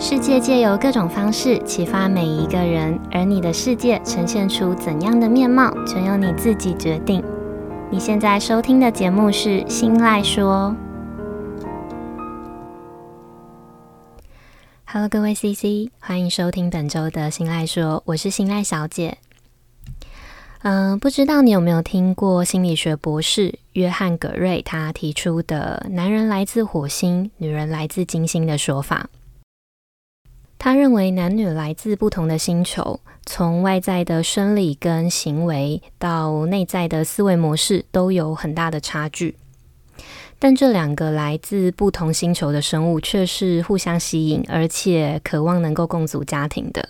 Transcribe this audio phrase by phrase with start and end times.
[0.00, 7.20] 世界借由各种方式启发每一个人，而你的世界呈现出怎样的面貌，全由你自己决定。
[7.90, 10.72] 你现在收听的节目是《心赖说》。
[14.84, 19.18] Hello，各位 CC，欢迎收听本周的《心赖说》，我是心赖小姐。
[20.62, 29.10] 嗯、不知道你有没有听过心理学博士约翰·葛瑞他提出的“男人来自火星，女人来自金星”的说法。
[30.58, 39.36] 他认为男女来自不同的星球，从外在的生理跟行为到内在的思维模式都有很大的差距。
[40.40, 46.88] 但这两个来自不同星球的生物却是互相吸引，而且渴望能够共组家庭的。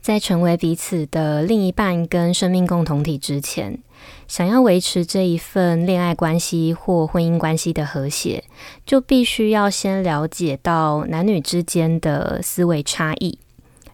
[0.00, 3.78] 在成为彼此的另一半跟生命共同体之前，
[4.26, 8.44] 想要维持这一份恋爱关系或婚姻关系的和谐，
[8.86, 13.38] 就必须要先了解到男女之间的思维差异，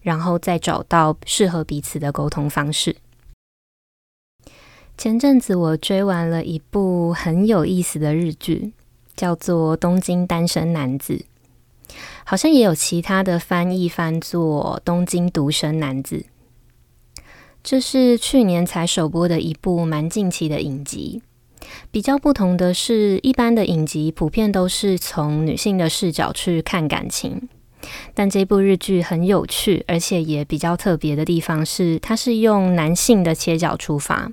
[0.02, 2.96] 然后再找到适合彼此的沟通方式。
[4.96, 8.72] 前阵子我追完了一部很有意思的日剧，
[9.14, 11.24] 叫做《东京单身男子》，
[12.24, 16.16] 好像也有其他的翻译翻作《东京独身男子》。
[17.62, 21.22] 这是去年才首播的一部蛮近期的影集。
[21.90, 27.48] 比较不同的是，一般的影集普遍都是从女性的视角去看感情，
[28.14, 34.32] 但这部日剧很有趣，而且也比较特别的地方是，它是用男性的切角出发，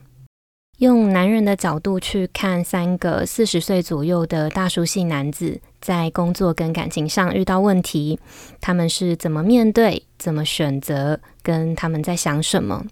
[0.78, 8.18] 用男人的角度去看三个四十岁左右的大叔系男子在工作跟感情上遇到问题，
[8.62, 12.86] 他们是怎么面对、怎么选择，跟他们在想什么。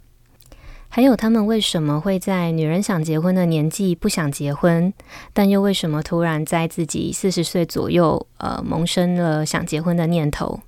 [0.96, 4.94] 还有他们为什么会在女人想结婚的年纪不想结婚，
[5.34, 10.60] 但又为什么突然在自己四十岁左右，呃，萌生了想结婚的念头？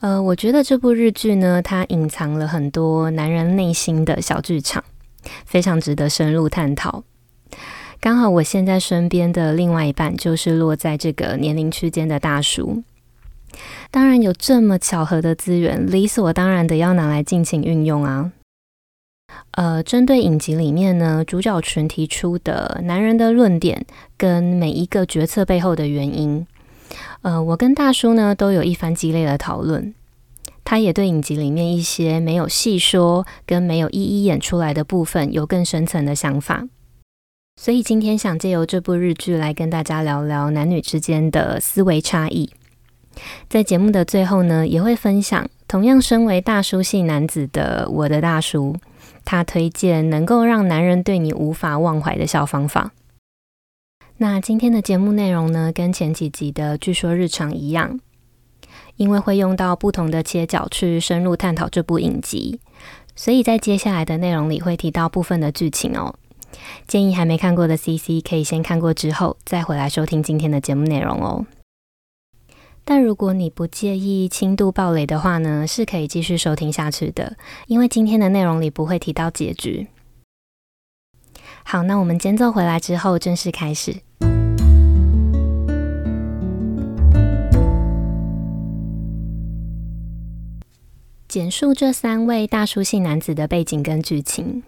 [0.00, 4.84] 呃，我觉得这部日剧呢，它隐藏了很多男人内心的小剧场，
[5.46, 7.02] 非常值得深入探讨。
[7.98, 12.82] 刚好我现在身边的另外一半就是落在这个年龄区间的大叔，
[13.90, 18.32] 当然有这么巧合的资源，理所当然的要拿来尽情运用啊。
[19.52, 23.84] 呃，针对影集里面呢，主角群提出的男人的论点
[24.16, 26.46] 跟每一个决策背后的原因，
[27.22, 29.92] 呃，我跟大叔呢都有一番激烈的讨论。
[30.62, 36.68] 他也对影集里面一些没有细说跟没有一一演出来的部分有更深层的想法。
[37.60, 42.50] 所以今天想借由这部日剧来跟大家聊聊男女之间的思维差异。
[43.48, 48.76] 在节目的最后呢，也会分享同样身为大叔系男子的我的大叔。
[49.24, 52.92] 他推荐能够让男人对你无法忘怀的小方法。
[54.18, 57.98] 那今天的节目内容呢，跟前几集的据说日常一样，
[58.96, 62.60] 因为会用到不同的切角去深入探讨这部影集，
[63.16, 66.14] 所以在接下来的内容里会提到部分的剧情哦。
[66.86, 71.46] 建议还没看过的 CC 可以先看过之后，再回来收听今天的节目内容哦。
[72.92, 77.36] 但如果你不介意轻度暴雷的话呢，是可以继续收听下去的，
[77.68, 79.86] 因为今天的内容里不会提到结局。
[81.62, 83.94] 好，那我们间奏回来之后正式开始。
[91.28, 94.64] 简述这三位大叔系男子的背景跟剧情。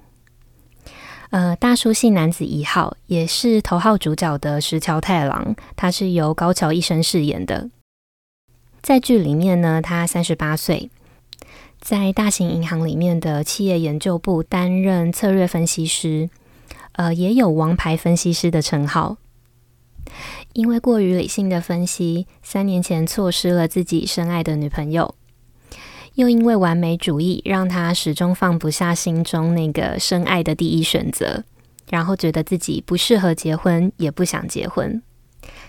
[1.31, 7.69] 呃，大叔系男子一号也是头号主角的石桥太郎，他是由高桥一生饰演的。
[8.83, 10.91] 在剧里面呢，他三十八岁，
[11.81, 16.29] 在大型银行里面的企业研究部担任策略分析师，
[16.93, 19.19] 呃，也有王牌分析师的称号。
[20.53, 25.15] 因为过于理性的分析，三年前错失了自己深爱的女朋友，
[26.17, 31.45] 又因为完美主义，让他始终放不下心中那个深爱的第一选择，
[31.89, 35.01] 然后觉得自己不适合结婚，也不想结婚。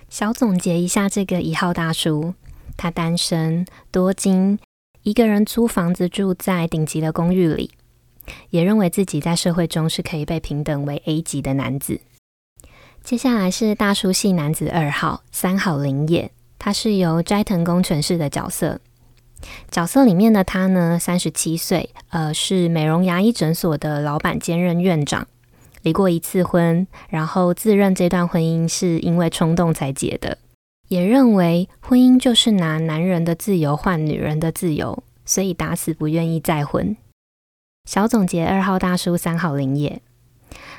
[0.10, 2.34] 小总结一下，这个一号大叔。
[2.76, 4.60] 他单身多金，
[5.04, 7.72] 一个人租房子住在顶级的公寓里，
[8.50, 12.02] 也认为自己在社会中是可以被平等为 A 级的男子。
[13.04, 18.80] 接下来是大叔系男子二号三好綾也，他是由斋藤工诠释的角色。
[19.70, 25.28] 角色里面的他呢，三十七岁，呃，是美容牙医诊所的老板兼任院长，
[25.82, 30.38] 离过一次婚，然后自认这段婚姻是因为冲动才结的。
[30.88, 36.96] 也认为婚姻就是拿男人的自由换女人的自由，所以打死不愿意再婚。
[37.86, 40.02] 小总结二号大叔三号林也，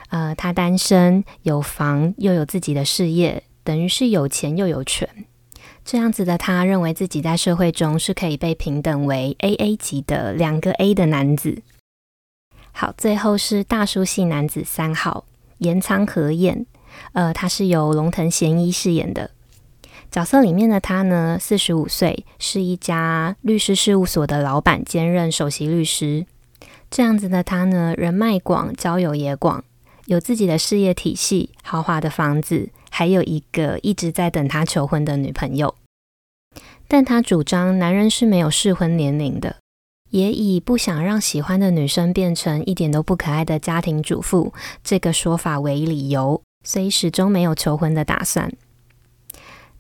[0.09, 5.09] 呃，他单身有房又有自己的事业，等于是有钱又有权。
[5.85, 11.63] 这样子的他认为自己在社会中是可以被平等为 AA 级的两个 A 的男子。
[12.73, 15.27] 好，最后是大叔系男子三号
[15.59, 16.65] 岩仓和彦，
[17.13, 19.33] 呃，他是由龙藤贤一饰演的。
[20.15, 26.25] 角色里面的他呢，四十五岁，是一家律师事务所的老板，兼任首席律师。
[26.89, 29.65] 这样子的他呢，人脉广，交友也广，
[30.07, 35.75] 有自己的事业体系，豪华的房子，还有一个一直在等他求婚的女朋友。
[36.87, 39.57] 但他主张男人是没有适婚年龄的，
[40.11, 48.53] 也以不想让喜欢的女生变成一点都不可爱的家庭主妇这个说法为理由，所以始终没有求婚的打算。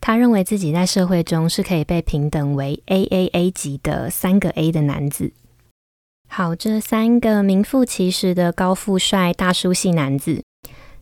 [0.01, 5.33] 他认为自己在社会中是可以被平等为 AAA 级的三个 A 的男子。
[6.29, 10.43] 好，这三个名副其实的高富帅大叔系男子，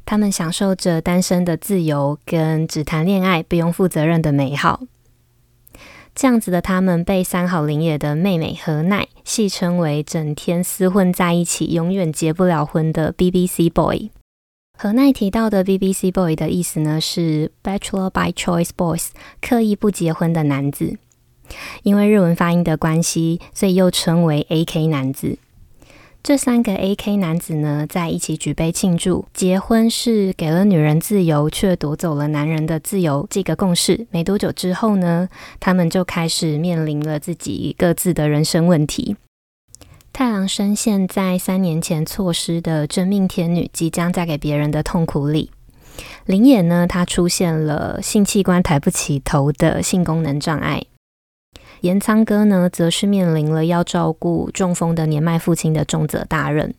[0.05, 4.83] 他们享受着单身的自由跟只谈恋爱不用负责任的美好。
[6.15, 14.11] 这样子的他们被三好林野的妹妹何奈戏称为“整天厮混在一起，永远结不了婚的 BBC Boy”。
[14.83, 20.99] 何奈提到的 BBC Boy 的意思呢，是 Bachelor by Choice Boys，刻意不结婚的男子。
[21.85, 25.39] 因为日文发音的关系，所以又称为 AK 男子。
[26.21, 34.09] 这三个 AK 男子呢，在一起举杯庆祝结婚是给了女人自由，却夺走了男人的自由这个共识。
[34.11, 35.29] 没多久之后呢，
[35.61, 39.15] 他们就开始面临了自己各自的人生问题。
[40.13, 45.51] 太郎深陷在三年前错失的真命天女即将嫁给别人的痛苦里。
[46.27, 50.83] 林野呢，他出现了性器官抬不起头的性功能障碍。
[51.81, 56.75] 岩仓哥呢，则是面临了要照顾中风的年迈父亲的重责大任。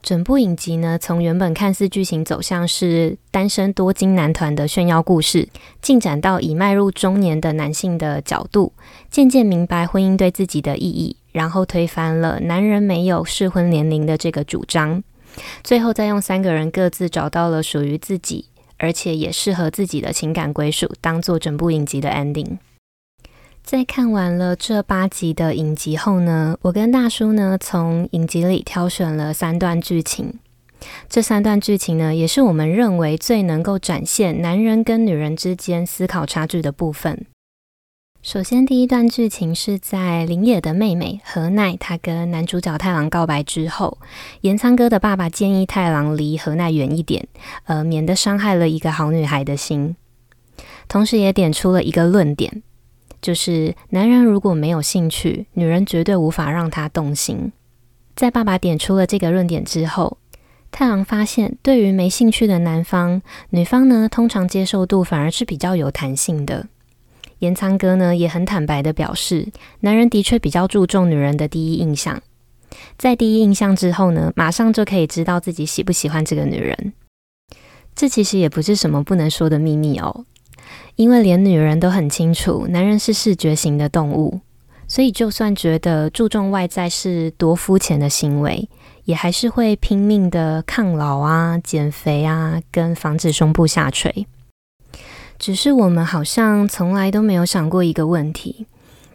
[0.00, 5.48] 整部影集呢，从原本看似剧情走向是单身多金男团的炫耀故事，
[5.82, 8.72] 进展到已迈入中年的男性的角度，
[9.10, 15.02] 渐渐明白婚姻对自己的意义，然后推翻了男人没有适婚年龄的这个主张，
[15.62, 18.46] 最后再用三个人各自找到了属于自己，
[18.78, 22.56] 而且也适合自己的情感归属，当做整部影集的 ending。
[23.62, 30.38] 在看完了这八集的影集后呢，我跟大叔呢从影集里挑选了三段剧情。
[31.06, 37.26] 这三段剧情呢，也是我们认为最能够展现男人跟女人之间思考差距的部分。
[38.26, 43.98] 首先，第一段剧情是在林野的妹妹何奈，她跟男主角太郎告白之后，
[44.40, 47.28] 岩仓哥的爸爸建议太郎离何奈远一点，
[47.66, 49.94] 呃，免得伤害了一个好女孩的心，
[50.88, 52.64] 同时也点出了一个论点。
[53.22, 57.52] 就是男人如果没有兴趣，女人绝对无法让他动心。
[58.16, 60.18] 在爸爸点出了这个论点之后，
[60.72, 66.66] 太郎发现，对于没兴趣的男方，女方呢通常接受度反而是比较有弹性的。
[67.40, 69.48] 岩仓哥呢也很坦白的表示，
[69.80, 72.22] 男人的确比较注重女人的第一印象，
[72.96, 76.92] 在第一印象之后呢，马上就可以知道自己喜不喜欢这个女人。
[77.94, 80.24] 这其实也不是什么不能说的秘密哦。
[80.96, 84.40] 因为连女人都很清楚，男人是视觉型的动物，
[84.88, 88.68] 所以就算觉得注重外在是多肤浅的行为，
[89.04, 94.26] 也还是会拼命的抗老啊、减肥啊，跟防止胸部下垂。
[95.38, 98.66] 只是我们好像从来都没有想过一个问题，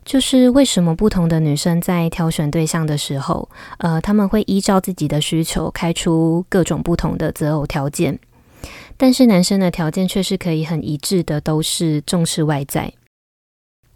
[0.05, 8.19] 就是为什么不同的女生在挑选对象的时候，呃，他们会依照自己的需求开出各种不同的择偶条件。
[8.97, 12.93] 但是男生的条件却是可以很一致的，都是重视外在。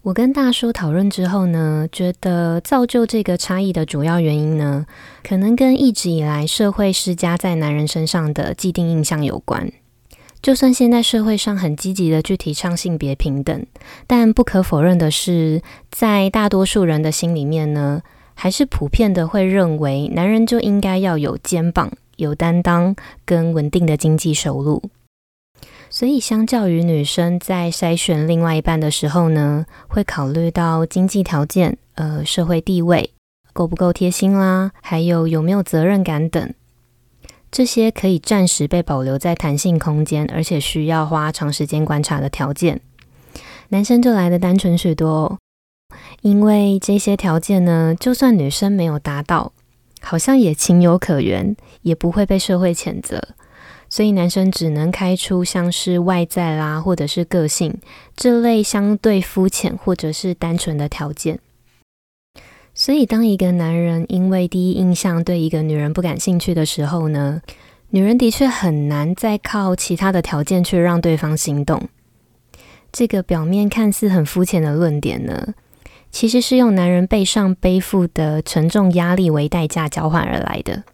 [0.02, 4.86] 我跟大叔讨论之后呢，觉得造就这个差异的主要原因呢，
[5.22, 9.70] 可能跟一直以来社会施加在男人身上的既定印象有关。
[10.46, 13.66] 就算现在社会上很积极的去提倡性别平等，
[14.06, 15.60] 但不可否认的是，
[15.90, 18.00] 在大多数人的心里面呢，
[18.32, 21.90] 还是普遍的会认为男人就应该要有肩膀。
[22.14, 24.80] 有担当跟稳定的经济收入，
[25.90, 33.10] 所以相较于女生在筛选另外一半的时候呢，会考虑到经济条件、呃社会地位
[33.52, 36.54] 够不够贴心啦，还有有没有责任感等，
[37.56, 42.82] 这些可以暂时被保留在弹性空间，而且需要花长时间观察的条件，
[43.70, 45.38] 男生就来的单纯许多哦，
[46.20, 49.54] 因为这些条件呢，就算女生没有达到。
[50.02, 53.26] 好像也情有可原，也不会被社会谴责，
[53.88, 57.74] 所以男生只能开出像是外在啦，或者是个性
[58.14, 61.40] 这类相对肤浅或者是单纯的条件。
[62.78, 67.40] 所以，当一个男人因为第一印象对一个女人不感兴趣的时候呢，
[67.88, 71.88] 女人的确很难再靠其他的条件去让对方心动。
[72.92, 75.54] 这个表面看似很肤浅的论点呢，
[76.10, 80.84] 其实是用男人背上背负的沉重压力为代价交换而来的。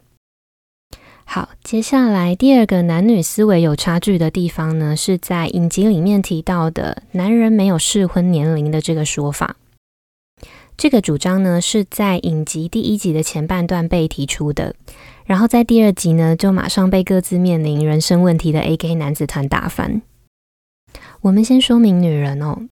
[1.25, 9.57] 好，接下来第二个男女思维有差距的地方呢，是在影集里面提到的“男人没有适婚年龄”的这个说法。
[10.75, 14.75] 这个主张呢，是在影集第一集的前半段被提出的，
[15.25, 20.01] 然后在第二集呢，就马上被各自面临人生问题的 AK 男子团打翻。
[21.21, 22.67] 我们先说明女人哦，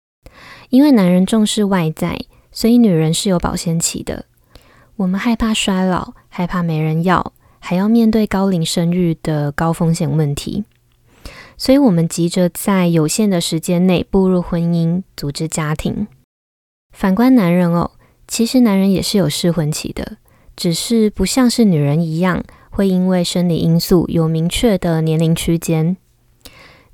[0.69, 2.19] 因为男人重视外在，
[2.51, 4.25] 所以女人是有保鲜期的。
[4.95, 10.63] 我们害怕衰老，害怕没人要，还要面对高龄生育的高风险问题，
[11.57, 16.07] 所以我们急着在有限的时间内步入婚姻，组织家庭。
[16.91, 17.91] 反观男人哦，
[18.27, 20.17] 其实男人也是有适婚期的，
[20.55, 25.97] 只是不像是女人一样，会因为生理因素有明确的年龄区间。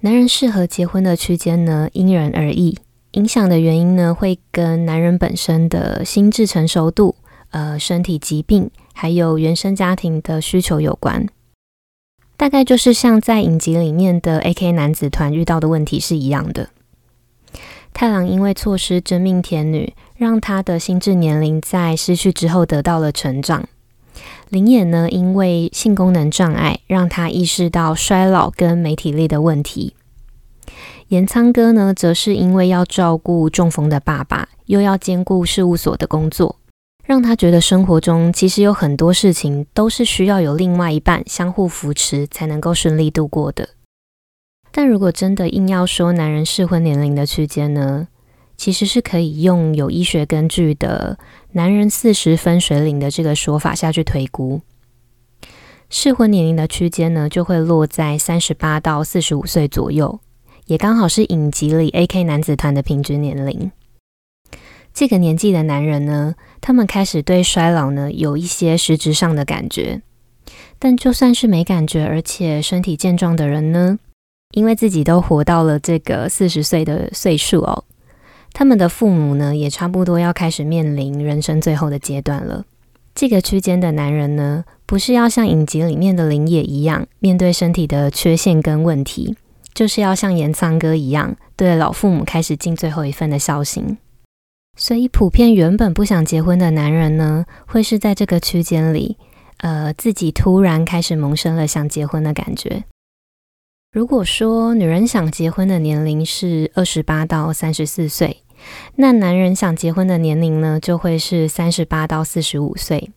[0.02, 2.78] 男人适合结婚的区间呢，因人而异，
[3.14, 7.16] 影响的原因呢，会跟男人本身的心智成熟度、
[7.50, 11.25] 呃，身体疾病，还有原生家庭的需求有关。
[12.38, 16.70] 大概就是像在影集里面的 AK 男子团遇到的问题是一样的。
[17.96, 23.70] 太郎因为错失真命天女，让他的心智年龄在失去之后得到了成长。
[24.50, 29.96] 林也呢，因为性功能障碍，让他意识到衰老跟没体力的问题。
[31.08, 36.58] 岩仓哥呢，则是因为要照顾中风的爸爸，又要兼顾事务所的工作，
[37.06, 43.70] 让他觉得生活中其实有很多事情都是需要有另外一半相互扶持才能够顺利度过的。
[44.77, 48.10] 但如果真的硬要说男人适婚年龄的区间呢，
[48.58, 51.17] 其实是可以用有医学根据的
[51.55, 54.60] “男人四十分水岭”的这个说法下去推估，
[55.89, 60.20] 适婚年龄的区间呢，就会落在三十八到四十五岁左右，
[60.65, 63.72] 也刚好是影集里 AK 男子团的平均年龄。
[64.94, 70.01] 这个年纪的男人呢，他们开始对衰老呢有一些实质上的感觉，
[70.77, 74.00] 但就算是没感觉而且身体健壮的人呢，
[74.52, 77.84] 因为自己都活到了这个四十岁的岁数哦。
[78.54, 82.64] 他们的父母呢，也差不多要开始面临人生最后的阶段了。
[83.14, 89.36] 这个区间的男人呢，不是要像影集里面的林也一样，面对身体的缺陷跟问题，
[89.74, 93.98] 就是要像岩仓哥一样，对老父母开始尽最后一份的孝心。
[94.78, 99.18] 所以，普遍原本不想结婚的男人呢，会是在这个区间里，
[99.60, 102.84] 呃，自己突然开始萌生了想结婚的感觉。
[103.96, 108.44] 如果说女人想结婚的年龄是二十八到三十四岁，
[108.98, 113.12] 那男人想结婚的年龄呢，就会是三十八到四十五岁。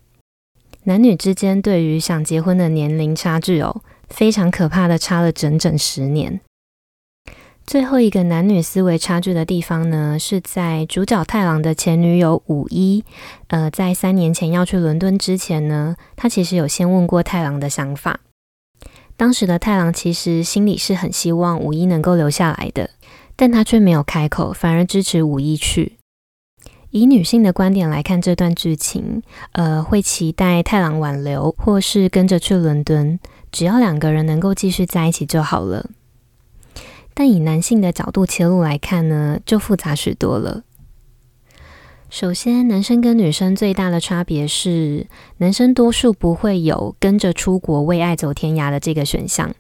[0.85, 6.39] 男女之间对于想结婚的年龄差距哦，非常可怕的差了整整十年。
[7.67, 13.03] 最后一个男女思维差距的地方呢，是在主角太郎的前女友五一，
[13.49, 18.21] 呃，在三年前要去伦敦之前呢，他其实有先问过太郎的想法。
[19.19, 22.89] 当时的太郎其实心里是很希望五一能够留下来的。
[23.41, 25.99] 但他却没有开口，反而支持五一去。
[26.91, 29.23] 以女性的观点来看这段剧情，
[29.53, 33.21] 呃，会期待太郎挽留，或是跟着去伦敦，
[33.53, 35.89] 只要两个人能够继续在一起就好了。
[37.15, 40.63] 但以男性的角度切入来看呢，就复杂许多了。
[42.11, 49.55] 首先，男生跟女生最大的差别是，男生多数不会有跟着出国为爱走天涯的这个选项。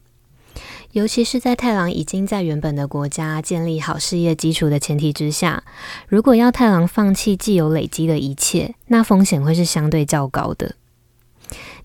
[0.93, 5.63] 尤其是在太郎已经在原本的国家建立好事业基础的前提之下，
[6.09, 10.75] 如果要太郎放弃既有累积的一切，那风险会是相对较高的。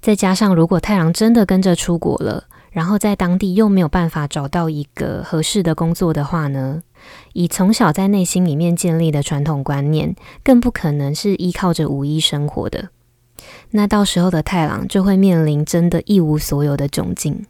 [0.02, 6.82] 再加上，如果太郎真的跟着出国了，然后在当地又没有办法找到一个合适的工作的话呢，
[7.34, 12.90] 以从小在内心里面建立的传统观念，更不可能是依靠着五一生活的。
[13.72, 17.46] 那到时候的太郎就会面临真的一无所有的窘境。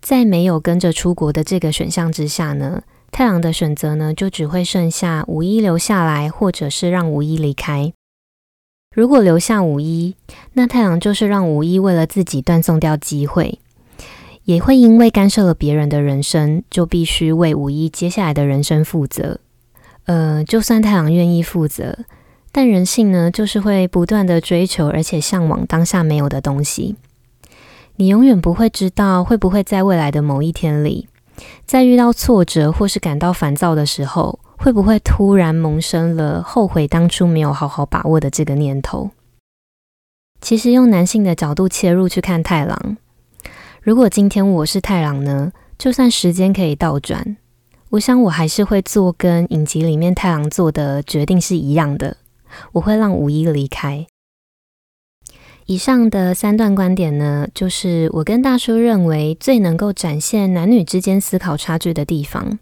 [0.00, 7.92] 在没有跟着出国的这个选项之下呢，太郎的选择呢，就只会剩下五一留下来，或者是让五一离开。
[8.94, 10.16] 如果留下五一，
[10.54, 13.60] 那太郎就是让五一为了自己断送掉机会，
[14.44, 19.40] 也会因为干涉了别人的人生，就必须为五一接下来的人生负责。
[20.04, 21.98] 呃，就算太郎愿意负责，
[22.50, 26.96] 但人性呢，就是会不断的追求，而且向往当下没有的东西。
[27.96, 31.06] 你永远不会知道会不会在未来的某一天里，
[31.66, 39.10] 在遇到挫折或是感到烦躁的时候，会不会突然萌生了后悔当初没有好好把握的这个念头。
[40.40, 42.96] 其实用男性的角度切入去看太郎，
[43.82, 47.38] 如果今天我是太郎呢，就算时间可以倒转，
[47.88, 52.18] 我想我还是会做跟影集里面太郎做的决定是一样的，
[52.72, 54.06] 我会让五一离开。
[55.64, 62.58] 以上的三段观点呢，就是我跟大叔认为最能够展现男女之间思考差距的地方。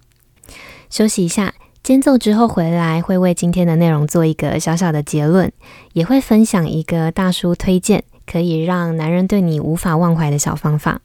[0.89, 1.53] 休息一下。
[1.81, 5.51] 间奏之后回来，会为今天的内容做一个小小的结论，
[5.95, 11.01] 也会分享一个大叔推荐可以让男人对你无法忘怀的小方法。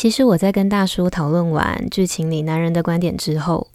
[0.00, 3.68] 其实我在跟大叔讨论完剧情里男人的观点之后，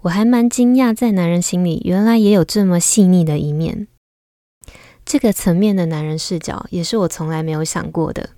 [0.00, 3.86] 我还蛮惊讶，在男人心里原来也有这么细腻的一面。
[5.04, 8.30] 这个层面的男人视角，也是我从来没有想过的。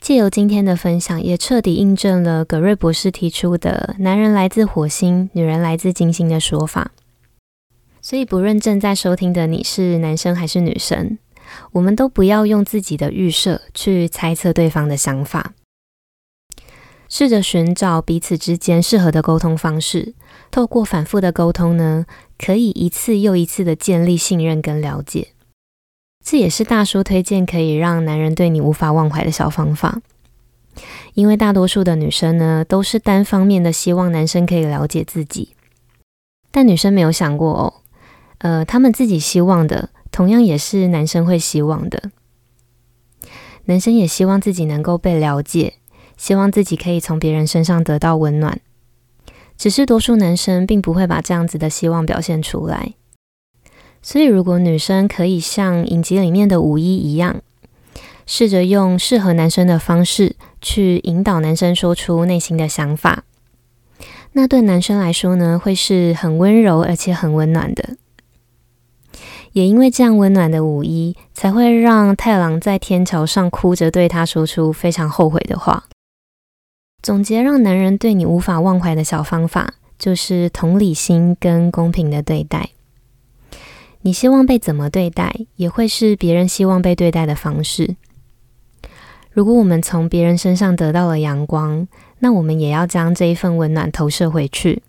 [0.00, 6.90] 借由今天的分享，也彻底印证了葛瑞博士提出的“男人来自火星，女人来自金星”的说法。
[8.02, 11.18] 所以，不论正在收听的你是男生还是女生，
[11.70, 15.54] 我们都不要用自己的预设去猜测对方的想法，
[17.08, 20.14] 试着寻找彼此之间适合的沟通方式。
[20.50, 22.06] 透过反复的沟通呢，
[22.38, 25.28] 可以一次又一次的建立信任跟了解。
[26.24, 30.02] 这也是大叔推荐可以让男人对你无法忘怀的小方法，
[31.14, 35.54] 因为大多数的女生呢，都是单方面的希望男生可以了解自己，
[36.50, 37.74] 但女生没有想过哦，
[38.38, 42.10] 呃，他们自己希望的，同样也是男生会希望的。
[43.64, 45.74] 男生也希望自己能够被了解，
[46.18, 48.60] 希望自己可以从别人身上得到温暖，
[49.56, 52.92] 只是多数男生并不会把这样子的希望表现出来。
[54.02, 57.40] 所以，如果女生可以像影集里面的五一一样，
[58.26, 63.24] 试着用适合男生的方式去引导男生说出内心的想法，
[64.32, 67.96] 那对男生来说呢，会是很温柔而且很温暖的。
[69.52, 75.84] 也因为这样温暖的五一，才会让太郎在天桥上哭着对他说出非常后悔的话。
[77.00, 82.70] 总结让男人对你无法忘怀的小方法，就是同理心跟公平的对待。
[84.02, 87.96] 你希望被怎么对待，也会是别人希望被对待的方式。
[89.30, 91.86] 如果我们从别人身上得到了阳光，
[92.18, 94.82] 那我们也要将这一份温暖投射回去，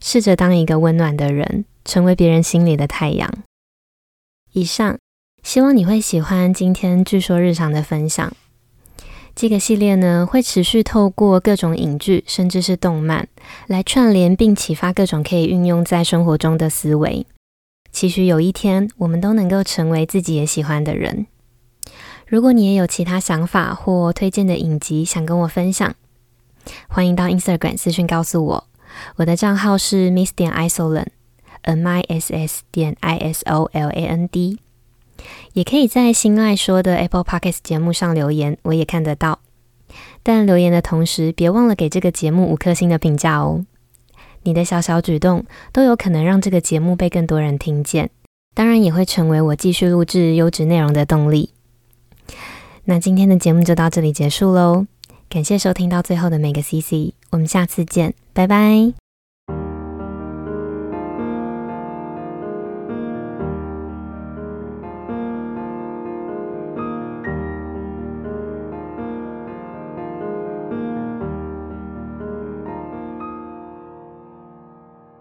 [0.00, 3.32] 试着当一个温暖的人，成为别人心里的太阳。
[4.52, 4.98] 以上，
[5.42, 8.32] 希望你会喜欢今天据说日常的分享。
[9.40, 13.28] 这个系列呢，会持续透过各种影剧，甚至是动漫，
[13.68, 17.24] 来串联并启发各种可以运用在生活中的思维。
[17.92, 21.28] 期许有一天，我们都能够成为自己也喜欢的人。
[22.26, 25.94] 如果你也有其他想法或推荐的影集想跟我分享，
[26.88, 28.64] 欢迎到 Instagram 私讯告诉我。
[29.18, 34.58] 我的账号是 miss 点 isoland，m i s s 点 i s o l a n d。
[35.52, 39.40] 也可以在心爱说的 Apple Podcast 节目上留言，我也看得到。
[40.22, 43.64] 但留言的同时，别忘了给这个节目五颗星的评价哦。
[44.42, 48.10] 你的小小举动都有可能让这个节目被更多人听见，
[48.54, 51.50] 当然也会成为我继续录制优质内容的动力。
[52.84, 54.86] 那今天的节目就到这里结束喽，
[55.28, 59.07] 感谢收听到最后的每个 CC，我们下次见，拜拜。